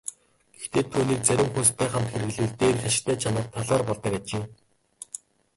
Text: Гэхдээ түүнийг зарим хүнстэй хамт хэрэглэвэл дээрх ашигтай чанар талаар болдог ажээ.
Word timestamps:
Гэхдээ 0.59 0.83
түүнийг 0.91 1.21
зарим 1.27 1.49
хүнстэй 1.51 1.87
хамт 1.89 2.09
хэрэглэвэл 2.11 2.57
дээрх 2.59 2.83
ашигтай 2.87 3.17
чанар 3.21 3.45
талаар 3.53 3.83
болдог 3.87 4.13
ажээ. 4.19 4.43